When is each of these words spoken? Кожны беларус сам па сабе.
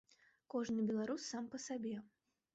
Кожны 0.53 0.85
беларус 0.89 1.27
сам 1.35 1.45
па 1.53 1.61
сабе. 1.69 1.95